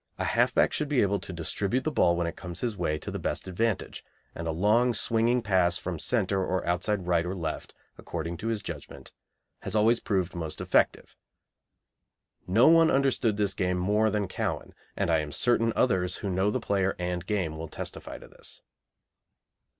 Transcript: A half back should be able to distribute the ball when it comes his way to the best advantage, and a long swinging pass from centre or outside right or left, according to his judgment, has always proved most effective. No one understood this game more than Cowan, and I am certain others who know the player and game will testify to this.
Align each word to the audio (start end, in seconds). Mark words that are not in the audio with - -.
A 0.17 0.23
half 0.23 0.51
back 0.55 0.73
should 0.73 0.89
be 0.89 1.03
able 1.03 1.19
to 1.19 1.31
distribute 1.31 1.83
the 1.83 1.91
ball 1.91 2.15
when 2.15 2.25
it 2.25 2.35
comes 2.35 2.61
his 2.61 2.75
way 2.75 2.97
to 2.97 3.11
the 3.11 3.19
best 3.19 3.47
advantage, 3.47 4.03
and 4.33 4.47
a 4.47 4.51
long 4.51 4.95
swinging 4.95 5.43
pass 5.43 5.77
from 5.77 5.99
centre 5.99 6.43
or 6.43 6.65
outside 6.65 7.05
right 7.05 7.23
or 7.23 7.35
left, 7.35 7.75
according 7.99 8.37
to 8.37 8.47
his 8.47 8.63
judgment, 8.63 9.11
has 9.59 9.75
always 9.75 9.99
proved 9.99 10.33
most 10.33 10.59
effective. 10.59 11.15
No 12.47 12.67
one 12.67 12.89
understood 12.89 13.37
this 13.37 13.53
game 13.53 13.77
more 13.77 14.09
than 14.09 14.27
Cowan, 14.27 14.73
and 14.97 15.11
I 15.11 15.19
am 15.19 15.31
certain 15.31 15.71
others 15.75 16.15
who 16.17 16.31
know 16.31 16.49
the 16.49 16.59
player 16.59 16.95
and 16.97 17.23
game 17.23 17.55
will 17.55 17.67
testify 17.69 18.17
to 18.17 18.27
this. 18.27 18.63